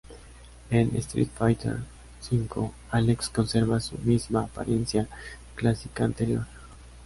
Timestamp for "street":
0.99-1.29